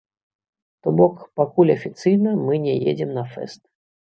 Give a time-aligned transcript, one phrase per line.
[0.87, 3.61] То бок, пакуль афіцыйна мы не едзем на фэст.